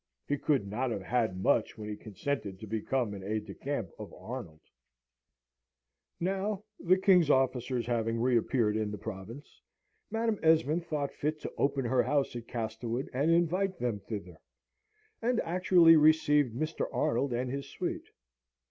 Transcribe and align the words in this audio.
He 0.27 0.35
could 0.39 0.67
not 0.67 0.89
have 0.89 1.03
had 1.03 1.43
much 1.43 1.77
when 1.77 1.87
he 1.87 1.95
consented 1.95 2.59
to 2.59 2.65
become 2.65 3.13
an 3.13 3.23
aide 3.23 3.45
de 3.45 3.53
camp 3.53 3.91
of 3.99 4.11
Arnold. 4.15 4.61
Now, 6.19 6.63
the 6.79 6.97
King's 6.97 7.29
officers 7.29 7.85
having 7.85 8.19
reappeared 8.19 8.75
in 8.75 8.89
the 8.89 8.97
province, 8.97 9.61
Madam 10.09 10.39
Esmond 10.41 10.87
thought 10.87 11.13
fit 11.13 11.39
to 11.41 11.53
open 11.55 11.85
her 11.85 12.01
house 12.01 12.35
at 12.35 12.47
Castlewood 12.47 13.11
and 13.13 13.29
invite 13.29 13.77
them 13.77 13.99
thither 13.99 14.39
and 15.21 15.39
actually 15.41 15.95
received 15.95 16.55
Mr. 16.55 16.87
Arnold 16.91 17.31
and 17.31 17.51
his 17.51 17.69
suite. 17.69 18.09